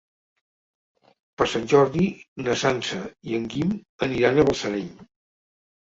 Per 1.41 1.47
Sant 1.51 1.67
Jordi 1.75 2.07
na 2.47 2.57
Sança 2.63 3.03
i 3.33 3.39
en 3.41 3.47
Guim 3.55 3.77
aniran 4.09 4.41
a 4.41 4.47
Balsareny. 4.49 4.91